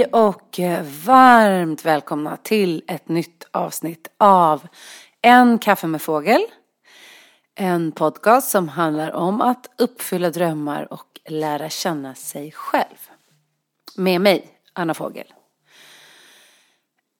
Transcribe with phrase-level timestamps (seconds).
[0.00, 4.66] Hej och eh, varmt välkomna till ett nytt avsnitt av
[5.22, 6.40] En kaffe med fågel.
[7.54, 13.10] En podcast som handlar om att uppfylla drömmar och lära känna sig själv.
[13.96, 15.32] Med mig, Anna Fågel.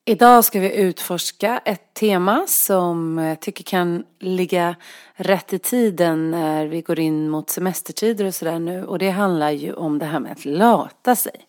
[0.05, 4.77] Idag ska vi utforska ett tema som jag tycker kan ligga
[5.15, 8.85] rätt i tiden när vi går in mot semestertider och sådär nu.
[8.85, 11.47] Och det handlar ju om det här med att lata sig.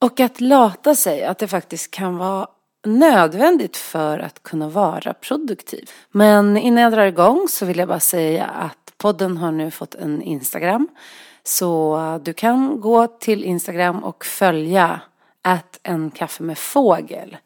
[0.00, 2.46] Och att lata sig, att det faktiskt kan vara
[2.86, 5.90] nödvändigt för att kunna vara produktiv.
[6.10, 9.94] Men innan jag drar igång så vill jag bara säga att podden har nu fått
[9.94, 10.88] en Instagram.
[11.44, 15.00] Så du kan gå till Instagram och följa
[15.42, 17.36] att en kaffe med fågel.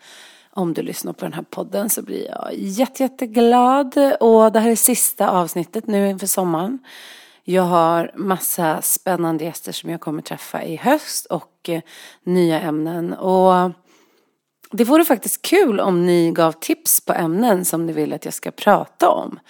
[0.50, 4.16] Om du lyssnar på den här podden så blir jag jätte, jätteglad.
[4.20, 6.78] Och det här är sista avsnittet nu inför sommaren.
[7.44, 11.80] Jag har massa spännande gäster som jag kommer träffa i höst och eh,
[12.22, 13.12] nya ämnen.
[13.12, 13.70] Och
[14.70, 18.34] det vore faktiskt kul om ni gav tips på ämnen som ni vill att jag
[18.34, 19.40] ska prata om.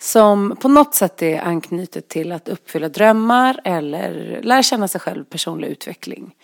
[0.00, 5.24] Som på något sätt är anknutet till att uppfylla drömmar eller lära känna sig själv,
[5.24, 6.34] personlig utveckling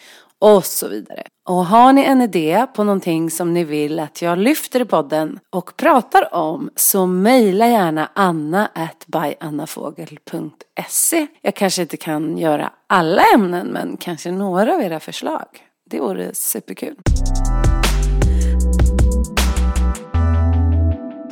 [0.40, 1.22] och så vidare.
[1.48, 5.38] Och har ni en idé på någonting som ni vill att jag lyfter i podden
[5.50, 13.22] och pratar om så mejla gärna anna at byannafogel.se Jag kanske inte kan göra alla
[13.34, 15.46] ämnen men kanske några av era förslag.
[15.90, 16.96] Det vore superkul.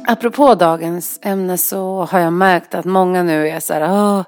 [0.09, 4.23] Apropå dagens ämne så har jag märkt att många nu är så här, Åh,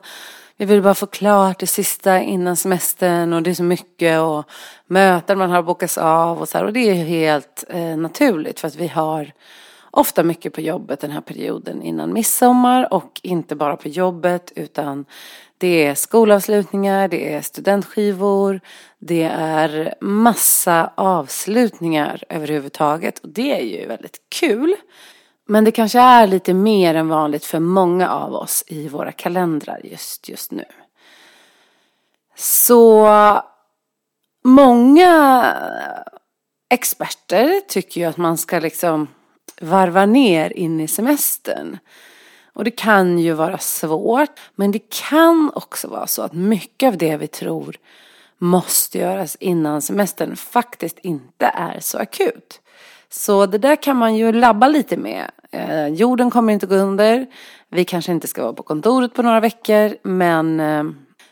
[0.61, 4.45] vi vill bara få klart det sista innan semestern och det är så mycket och
[4.87, 6.65] möten man har bokats av och så här.
[6.65, 9.33] Och det är helt eh, naturligt för att vi har
[9.91, 15.05] ofta mycket på jobbet den här perioden innan midsommar och inte bara på jobbet utan
[15.59, 18.61] det är skolavslutningar, det är studentskivor,
[18.99, 24.75] det är massa avslutningar överhuvudtaget och det är ju väldigt kul.
[25.51, 29.81] Men det kanske är lite mer än vanligt för många av oss i våra kalendrar
[29.85, 30.65] just, just nu.
[32.37, 33.09] Så
[34.45, 35.45] många
[36.71, 39.09] experter tycker ju att man ska liksom
[39.61, 41.79] varva ner in i semestern.
[42.53, 46.97] Och det kan ju vara svårt, men det kan också vara så att mycket av
[46.97, 47.77] det vi tror
[48.39, 52.61] måste göras innan semestern faktiskt inte är så akut.
[53.11, 55.31] Så det där kan man ju labba lite med.
[55.51, 57.27] Eh, jorden kommer inte gå under.
[57.69, 59.97] Vi kanske inte ska vara på kontoret på några veckor.
[60.03, 60.85] Men eh,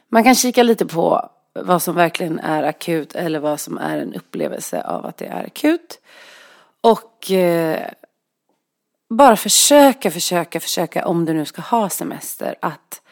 [0.08, 4.14] man kan kika lite på vad som verkligen är akut eller vad som är en
[4.14, 6.00] upplevelse av att det är akut.
[6.80, 7.90] Och eh,
[9.08, 13.02] bara försöka, försöka, försöka om du nu ska ha semester att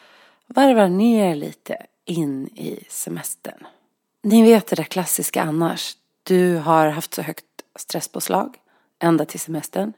[0.47, 3.67] varva ner lite in i semestern.
[4.23, 5.97] Ni vet det där klassiska annars.
[6.23, 8.55] Du har haft så högt stresspåslag
[9.03, 9.93] ända till semestern.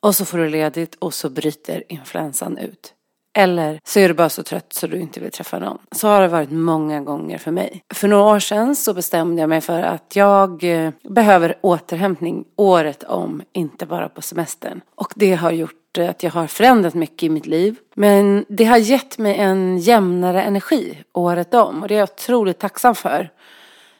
[0.00, 2.92] Och så får du ledigt och så bryter influensan ut.
[3.38, 5.78] Eller så är du bara så trött så du inte vill träffa någon.
[5.92, 7.82] Så har det varit många gånger för mig.
[7.94, 13.02] För några år sedan så bestämde jag mig för att jag eh, behöver återhämtning året
[13.02, 14.80] om, inte bara på semestern.
[14.94, 17.76] Och det har gjort att jag har förändrat mycket i mitt liv.
[17.94, 22.58] Men det har gett mig en jämnare energi året om och det är jag otroligt
[22.58, 23.30] tacksam för.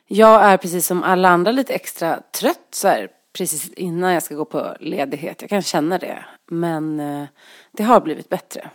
[0.09, 3.09] Jag är precis som alla andra lite extra trött så här,
[3.39, 5.37] precis innan jag ska gå på ledighet.
[5.41, 6.25] Jag kan känna det.
[6.51, 7.25] Men eh,
[7.73, 8.71] det har blivit bättre.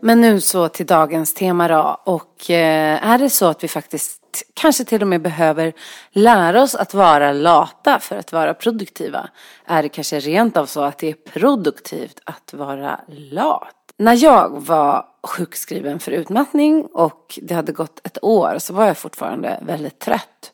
[0.00, 2.00] Men nu så till dagens tema då.
[2.04, 4.22] Och eh, är det så att vi faktiskt
[4.54, 5.72] kanske till och med behöver
[6.10, 9.28] lära oss att vara lata för att vara produktiva?
[9.64, 13.75] Är det kanske rent av så att det är produktivt att vara lat?
[13.98, 18.98] När jag var sjukskriven för utmattning och det hade gått ett år så var jag
[18.98, 20.52] fortfarande väldigt trött.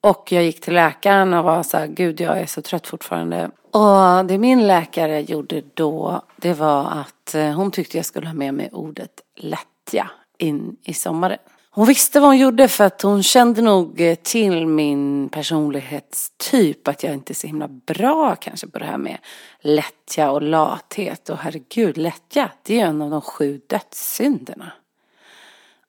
[0.00, 3.50] Och jag gick till läkaren och var så här, gud jag är så trött fortfarande.
[3.70, 8.34] Och det min läkare gjorde då, det var att eh, hon tyckte jag skulle ha
[8.34, 11.38] med mig ordet lättja in i sommaren.
[11.70, 16.88] Hon visste vad hon gjorde för att hon kände nog eh, till min personlighetstyp.
[16.88, 19.18] Att jag inte är så himla bra kanske på det här med
[19.60, 21.28] lättja och lathet.
[21.28, 24.72] Och herregud, lättja, det är en av de sju dödssynderna.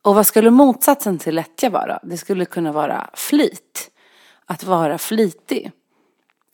[0.02, 2.00] Och vad skulle motsatsen till lättja vara?
[2.04, 3.92] Det skulle kunna vara flit.
[4.46, 5.72] Att vara flitig.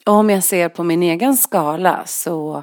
[0.06, 2.62] Och om jag ser på min egen skala så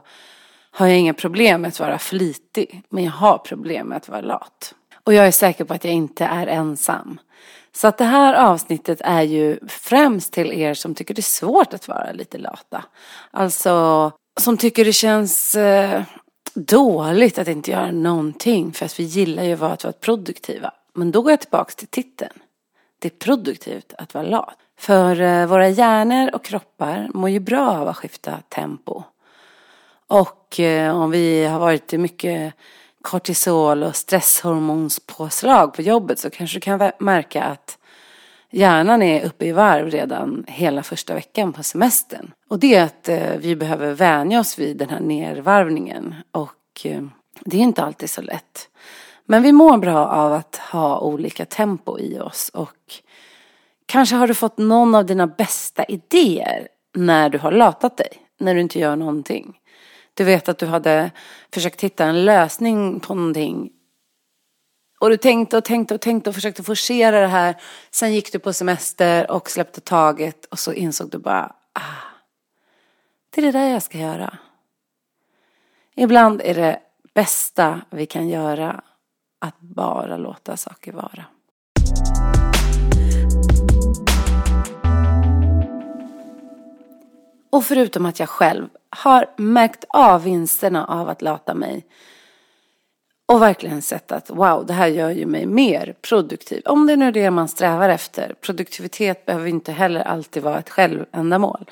[0.71, 2.83] har jag inga problem med att vara flitig.
[2.89, 4.75] Men jag har problem med att vara lat.
[5.03, 7.19] Och jag är säker på att jag inte är ensam.
[7.75, 11.73] Så att det här avsnittet är ju främst till er som tycker det är svårt
[11.73, 12.83] att vara lite lata.
[13.31, 16.03] Alltså som tycker det känns eh,
[16.53, 18.73] dåligt att inte göra någonting.
[18.73, 20.71] För att vi gillar ju att vara produktiva.
[20.93, 22.39] Men då går jag tillbaka till titeln.
[22.99, 24.57] Det är produktivt att vara lat.
[24.79, 29.03] För eh, våra hjärnor och kroppar mår ju bra av att skifta tempo.
[30.07, 32.53] Och eh, om vi har varit i mycket
[33.03, 37.77] kortisol och stresshormonspåslag på jobbet så kanske du kan märka att
[38.51, 42.31] hjärnan är uppe i varv redan hela första veckan på semestern.
[42.49, 46.15] Och det är att eh, vi behöver vänja oss vid den här nervarvningen.
[46.31, 47.03] Och eh,
[47.45, 48.69] det är inte alltid så lätt.
[49.25, 52.51] Men vi mår bra av att ha olika tempo i oss.
[52.53, 52.77] Och
[53.85, 58.09] kanske har du fått någon av dina bästa idéer när du har latat dig.
[58.39, 59.59] När du inte gör någonting.
[60.13, 61.11] Du vet att du hade
[61.53, 63.71] försökt hitta en lösning på någonting.
[64.99, 67.61] Och du tänkte och tänkte och tänkte och försökte forcera det här.
[67.91, 71.81] Sen gick du på semester och släppte taget och så insåg du bara, ah,
[73.29, 74.37] det är det där jag ska göra.
[75.95, 76.79] Ibland är det
[77.13, 78.81] bästa vi kan göra
[79.39, 81.25] att bara låta saker vara.
[87.53, 91.85] Och förutom att jag själv har märkt av vinsterna av att lata mig
[93.25, 96.61] och verkligen sett att wow, det här gör ju mig mer produktiv.
[96.65, 98.35] Om det nu är det man strävar efter.
[98.41, 101.69] Produktivitet behöver inte heller alltid vara ett självändamål.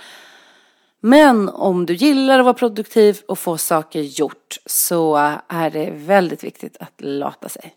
[0.99, 5.15] Men om du gillar att vara produktiv och få saker gjort så
[5.47, 7.75] är det väldigt viktigt att lata sig.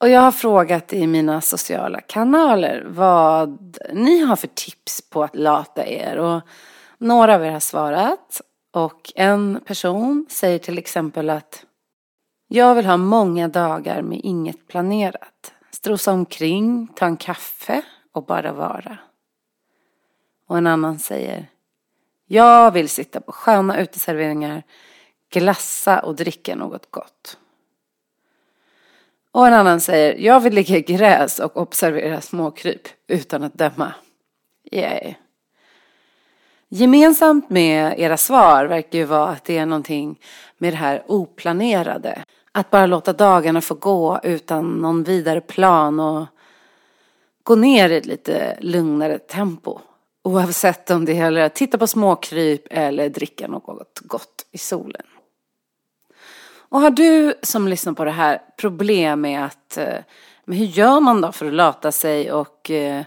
[0.00, 5.36] Och jag har frågat i mina sociala kanaler vad ni har för tips på att
[5.36, 6.16] lata er.
[6.18, 6.40] Och
[7.00, 8.40] några av er har svarat
[8.72, 11.64] och en person säger till exempel att
[12.48, 15.52] jag vill ha många dagar med inget planerat.
[15.70, 17.82] Strosa omkring, ta en kaffe
[18.12, 18.98] och bara vara.
[20.46, 21.46] Och en annan säger
[22.26, 24.62] jag vill sitta på sköna uteserveringar,
[25.32, 27.38] glassa och dricka något gott.
[29.32, 33.94] Och en annan säger jag vill ligga i gräs och observera småkryp utan att döma.
[34.72, 35.14] Yay.
[36.72, 40.20] Gemensamt med era svar verkar ju vara att det är någonting
[40.58, 42.24] med det här oplanerade.
[42.52, 46.26] Att bara låta dagarna få gå utan någon vidare plan och
[47.42, 49.78] gå ner i ett lite lugnare tempo.
[50.22, 55.06] Oavsett om det gäller att titta på småkryp eller dricka något gott i solen.
[56.52, 59.98] Och har du som lyssnar på det här problem med att, eh,
[60.44, 63.04] men hur gör man då för att lata sig och eh,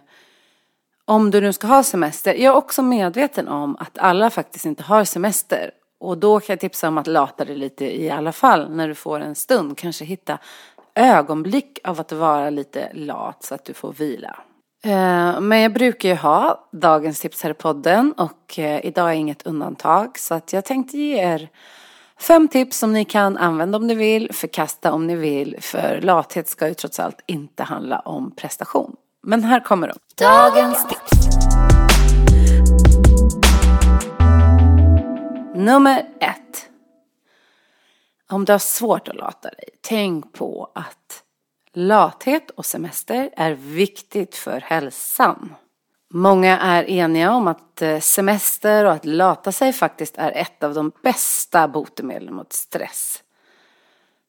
[1.08, 2.34] om du nu ska ha semester.
[2.34, 5.72] Jag är också medveten om att alla faktiskt inte har semester.
[6.00, 8.96] Och då kan jag tipsa om att lata dig lite i alla fall när du
[8.96, 9.78] får en stund.
[9.78, 10.38] Kanske hitta
[10.96, 14.40] ögonblick av att vara lite lat så att du får vila.
[14.86, 19.14] Eh, men jag brukar ju ha dagens tips här i podden och eh, idag är
[19.14, 20.20] inget undantag.
[20.20, 21.50] Så att jag tänkte ge er
[22.20, 25.58] fem tips som ni kan använda om ni vill, förkasta om ni vill.
[25.62, 28.96] För lathet ska ju trots allt inte handla om prestation.
[29.26, 29.98] Men här kommer de.
[30.16, 31.38] Dagens tips.
[35.56, 36.70] Nummer ett.
[38.30, 41.24] Om du har svårt att lata dig, tänk på att
[41.74, 45.56] lathet och semester är viktigt för hälsan.
[46.14, 50.74] Många är eniga om att eh, semester och att lata sig faktiskt är ett av
[50.74, 53.24] de bästa botemedlen mot stress.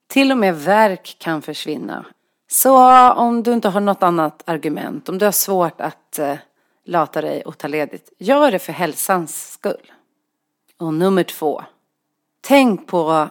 [0.07, 2.05] Till och med verk kan försvinna
[2.47, 6.37] så om du inte har något annat argument, om du har svårt att eh,
[6.83, 9.91] lata dig och ta ledigt, gör det för hälsans skull.
[10.77, 11.63] Och nummer två,
[12.41, 13.29] tänk på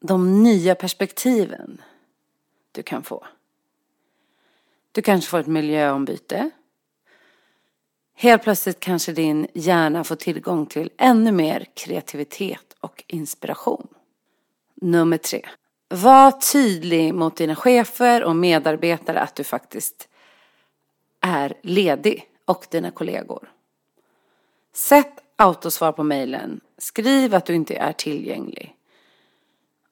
[0.00, 1.82] de nya perspektiven
[2.72, 3.26] du kan få.
[4.92, 6.50] Du kanske får ett miljöombyte.
[8.14, 13.88] Helt plötsligt kanske din hjärna får tillgång till ännu mer kreativitet och inspiration.
[14.74, 15.46] Nummer tre.
[15.92, 20.08] Var tydlig mot dina chefer och medarbetare att du faktiskt
[21.20, 23.52] är ledig och dina kollegor.
[24.72, 26.60] Sätt autosvar på mejlen.
[26.78, 28.74] Skriv att du inte är tillgänglig.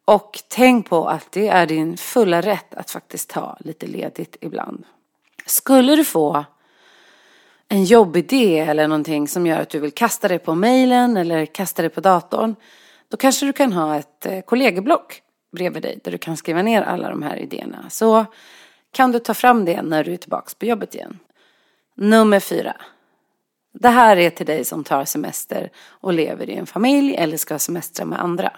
[0.05, 4.85] Och tänk på att det är din fulla rätt att faktiskt ta lite ledigt ibland.
[5.47, 6.45] Skulle du få
[7.69, 11.83] en jobbidé eller någonting som gör att du vill kasta dig på mejlen eller kasta
[11.83, 12.57] dig på datorn.
[13.09, 16.83] Då kanske du kan ha ett eh, kollegieblock bredvid dig där du kan skriva ner
[16.83, 17.91] alla de här idéerna.
[17.91, 18.27] Så
[18.91, 21.19] kan du ta fram det när du är tillbaka på jobbet igen.
[21.95, 22.77] Nummer fyra.
[23.73, 27.59] Det här är till dig som tar semester och lever i en familj eller ska
[27.59, 28.53] semestra med andra.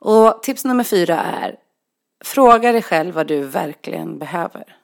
[0.00, 1.56] Och tips nummer fyra är
[2.24, 4.76] Fråga dig själv vad du verkligen behöver.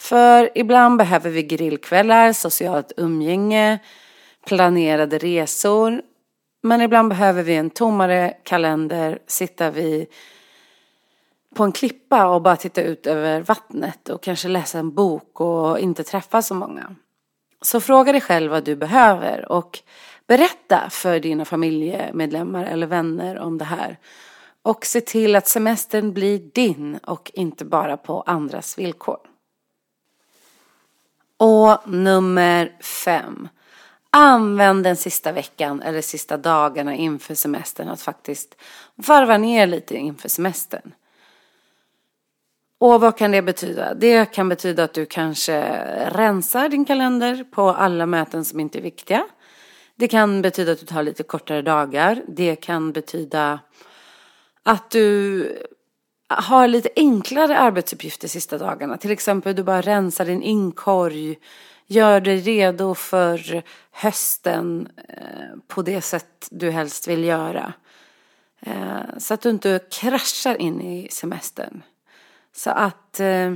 [0.00, 3.78] För ibland behöver vi grillkvällar, socialt umgänge,
[4.46, 6.02] planerade resor.
[6.66, 10.06] Men ibland behöver vi en tommare kalender, sitta vid
[11.54, 15.78] på en klippa och bara titta ut över vattnet och kanske läsa en bok och
[15.78, 16.94] inte träffa så många.
[17.60, 19.78] Så fråga dig själv vad du behöver och
[20.26, 23.98] berätta för dina familjemedlemmar eller vänner om det här.
[24.62, 29.18] Och se till att semestern blir din och inte bara på andras villkor.
[31.36, 33.48] Och nummer fem.
[34.10, 38.54] Använd den sista veckan eller sista dagarna inför semestern att faktiskt
[38.94, 40.92] varva ner lite inför semestern.
[42.78, 43.94] Och vad kan det betyda?
[43.94, 45.60] Det kan betyda att du kanske
[46.10, 49.24] rensar din kalender på alla möten som inte är viktiga.
[49.94, 52.22] Det kan betyda att du tar lite kortare dagar.
[52.28, 53.60] Det kan betyda
[54.62, 55.66] att du
[56.28, 58.96] har lite enklare arbetsuppgifter sista dagarna.
[58.96, 61.38] Till exempel du bara rensar din inkorg,
[61.86, 67.72] gör dig redo för hösten eh, på det sätt du helst vill göra.
[68.60, 71.82] Eh, så att du inte kraschar in i semestern.
[72.52, 73.54] Så att eh,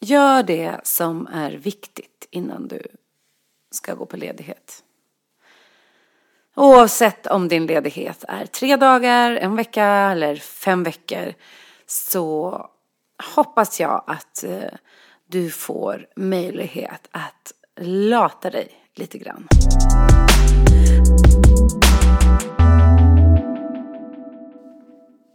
[0.00, 2.82] gör det som är viktigt innan du
[3.70, 4.84] ska gå på ledighet.
[6.56, 11.34] Oavsett om din ledighet är tre dagar, en vecka eller fem veckor
[11.86, 12.70] så
[13.34, 14.72] hoppas jag att eh,
[15.30, 19.48] du får möjlighet att lata dig lite grann.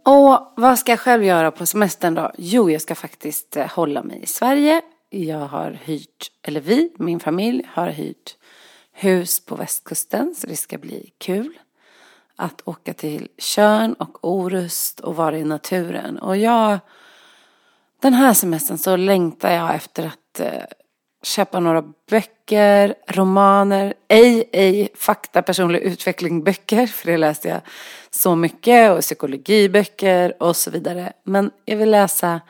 [0.04, 2.32] Och vad ska jag själv göra på semestern då?
[2.38, 4.82] Jo, jag ska faktiskt eh, hålla mig i Sverige.
[5.10, 8.36] Jag har hyrt, eller vi, min familj har hyrt
[8.92, 11.58] hus på västkusten så det ska bli kul
[12.36, 16.18] att åka till Körn och Orust och vara i naturen.
[16.18, 16.78] Och jag,
[18.04, 20.62] den här semestern så längtar jag efter att eh,
[21.22, 27.60] köpa några böcker, romaner, ej, ej fakta, personlig utveckling böcker, för det läste jag
[28.10, 31.12] så mycket, och psykologiböcker och så vidare.
[31.22, 32.40] Men jag vill läsa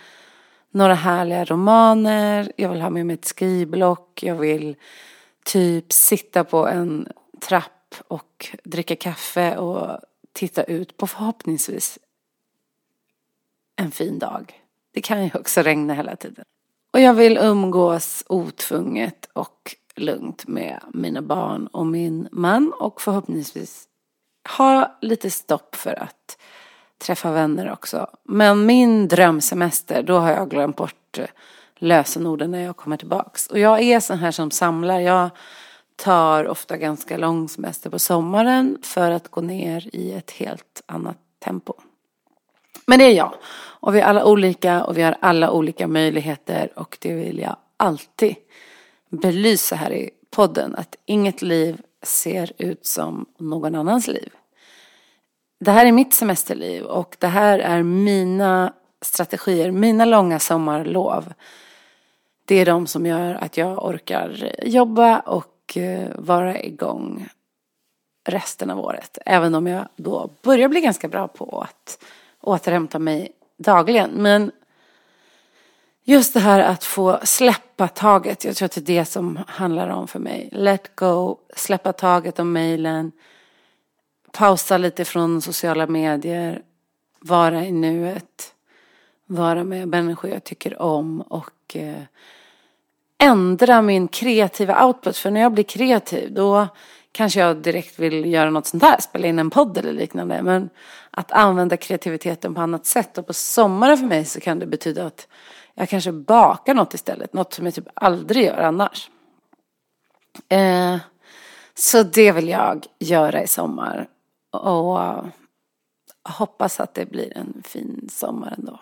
[0.70, 4.76] några härliga romaner, jag vill ha med mig ett skrivblock, jag vill
[5.44, 7.08] typ sitta på en
[7.40, 10.00] trapp och dricka kaffe och
[10.32, 11.99] titta ut på förhoppningsvis
[13.76, 14.63] en fin dag.
[14.95, 16.45] Det kan ju också regna hela tiden.
[16.93, 23.85] Och jag vill umgås otvunget och lugnt med mina barn och min man och förhoppningsvis
[24.57, 26.39] ha lite stopp för att
[26.99, 28.07] träffa vänner också.
[28.25, 31.27] Men min drömsemester, då har jag glömt bort eh,
[31.77, 33.47] lösenorden när jag kommer tillbaks.
[33.47, 35.01] Och jag är sån här som samlar.
[35.01, 35.31] Jag
[35.97, 41.19] tar ofta ganska lång semester på sommaren för att gå ner i ett helt annat
[41.45, 41.75] tempo.
[42.87, 43.35] Men det är jag.
[43.81, 47.57] Och vi är alla olika och vi har alla olika möjligheter och det vill jag
[47.76, 48.37] alltid
[49.09, 50.75] belysa här i podden.
[50.75, 54.33] Att inget liv ser ut som någon annans liv.
[55.61, 58.73] Det här är mitt semesterliv och det här är mina
[59.03, 61.33] strategier, mina långa sommarlov.
[62.45, 67.29] Det är de som gör att jag orkar jobba och eh, vara igång
[68.29, 69.19] resten av året.
[69.26, 72.05] Även om jag då börjar bli ganska bra på att
[72.45, 74.11] återhämta mig dagligen.
[74.11, 74.53] Men
[76.05, 78.45] just det här att få släppa taget.
[78.45, 80.49] Jag tror att det är det som handlar om för mig.
[80.53, 83.13] Let go, släppa taget om mejlen.
[84.33, 86.63] Pausa lite från sociala medier.
[87.21, 88.55] Vara i nuet.
[89.27, 92.03] Vara med människor jag tycker om och eh,
[93.19, 95.17] ändra min kreativa output.
[95.17, 96.69] För när jag blir kreativ då
[97.13, 100.43] kanske jag direkt vill göra något sånt här, spela in en podd eller liknande.
[100.43, 100.71] Men
[101.16, 103.18] att använda kreativiteten på annat sätt.
[103.18, 105.28] Och på sommaren för mig så kan det betyda att
[105.75, 107.33] jag kanske bakar något istället.
[107.33, 109.11] Något som jag typ aldrig gör annars.
[110.49, 110.97] Eh,
[111.75, 114.09] så det vill jag göra i sommar.
[114.50, 114.99] Och
[116.28, 118.80] hoppas att det blir en fin sommar ändå.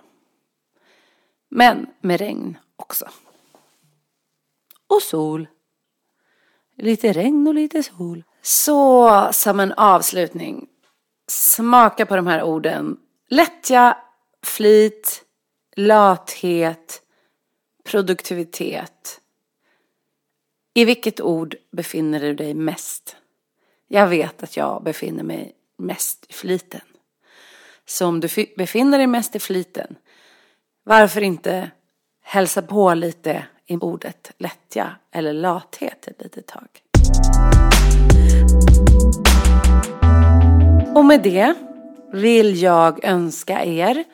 [1.49, 3.09] Men med regn också.
[4.87, 5.49] Och sol.
[6.77, 8.25] Lite regn och lite sol.
[8.43, 10.69] Så som en avslutning.
[11.33, 12.97] Smaka på de här orden.
[13.29, 13.99] Lättja,
[14.43, 15.25] flit,
[15.77, 17.03] lathet,
[17.85, 19.21] produktivitet.
[20.75, 23.17] I vilket ord befinner du dig mest?
[23.89, 26.81] Jag vet att jag befinner mig mest i fliten.
[27.87, 29.97] Så om du befinner dig mest i fliten,
[30.85, 31.71] Varför inte
[32.23, 36.69] hälsa på lite i ordet lättja eller lathet ett litet tag.
[40.95, 41.55] Och med det
[42.13, 44.05] vill jag önska er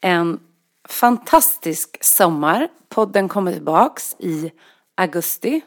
[0.00, 0.40] en
[0.88, 2.68] fantastisk sommar.
[2.88, 4.52] Podden kommer tillbaks i
[4.96, 5.60] augusti.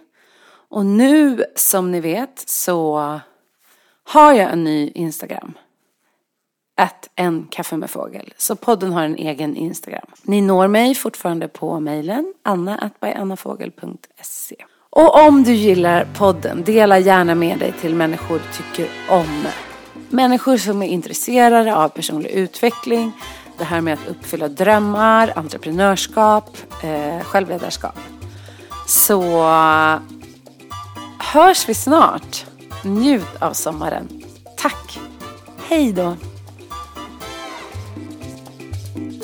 [0.70, 3.20] Och nu som ni vet så
[4.04, 5.54] har jag en ny Instagram.
[6.78, 8.34] Att en kaffe med fågel.
[8.38, 10.06] Så podden har en egen Instagram.
[10.24, 14.56] Ni når mig fortfarande på mejlen anna.annafogel.se
[14.90, 19.46] Och om du gillar podden, dela gärna med dig till människor du tycker om.
[20.10, 23.12] Människor som är intresserade av personlig utveckling,
[23.58, 28.00] det här med att uppfylla drömmar, entreprenörskap, eh, självledarskap.
[28.88, 29.22] Så
[31.20, 32.46] hörs vi snart.
[32.84, 34.08] Njut av sommaren.
[34.58, 35.00] Tack.
[35.68, 36.16] Hej då.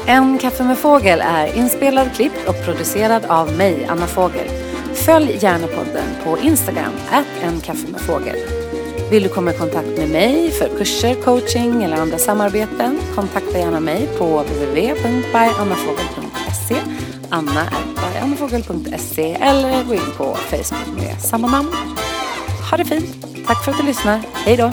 [0.05, 4.47] En kaffe med fågel är inspelad, klippt och producerad av mig, Anna Fågel.
[4.93, 6.93] Följ gärna podden på Instagram,
[7.41, 8.64] en kaffe med fågel.
[9.11, 12.99] Vill du komma i kontakt med mig för kurser, coaching eller andra samarbeten?
[13.15, 16.75] Kontakta gärna mig på www.byannafogel.se
[17.29, 21.69] anna.byannafogel.se eller gå in på Facebook med samma namn.
[22.71, 23.25] Ha det fint!
[23.47, 24.21] Tack för att du lyssnar.
[24.33, 24.71] Hej då!